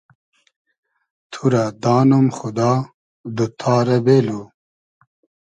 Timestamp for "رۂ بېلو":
3.87-4.41